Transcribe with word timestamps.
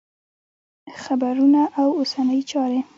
خبرونه 1.03 1.61
او 1.79 1.87
اوسنۍ 1.99 2.39
چارې 2.51 2.79